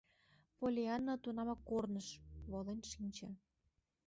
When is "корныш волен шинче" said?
1.69-3.29